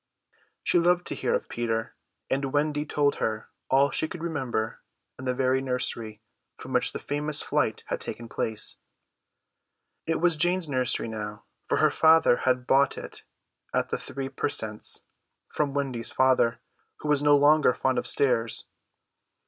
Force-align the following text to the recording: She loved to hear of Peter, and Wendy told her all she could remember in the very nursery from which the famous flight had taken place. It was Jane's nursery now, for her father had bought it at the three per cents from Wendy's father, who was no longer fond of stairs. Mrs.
She 0.63 0.79
loved 0.79 1.05
to 1.05 1.13
hear 1.15 1.35
of 1.35 1.47
Peter, 1.47 1.93
and 2.27 2.51
Wendy 2.51 2.87
told 2.87 3.17
her 3.17 3.49
all 3.69 3.91
she 3.91 4.07
could 4.07 4.23
remember 4.23 4.81
in 5.19 5.25
the 5.25 5.33
very 5.35 5.61
nursery 5.61 6.23
from 6.57 6.73
which 6.73 6.91
the 6.91 6.97
famous 6.97 7.43
flight 7.43 7.83
had 7.85 8.01
taken 8.01 8.27
place. 8.27 8.77
It 10.07 10.19
was 10.19 10.37
Jane's 10.37 10.67
nursery 10.67 11.07
now, 11.07 11.43
for 11.67 11.77
her 11.77 11.91
father 11.91 12.37
had 12.37 12.65
bought 12.65 12.97
it 12.97 13.21
at 13.75 13.89
the 13.89 13.99
three 13.99 14.29
per 14.29 14.49
cents 14.49 15.05
from 15.49 15.75
Wendy's 15.75 16.11
father, 16.11 16.61
who 17.01 17.07
was 17.07 17.21
no 17.21 17.37
longer 17.37 17.71
fond 17.71 17.99
of 17.99 18.07
stairs. 18.07 18.63
Mrs. 18.63 19.37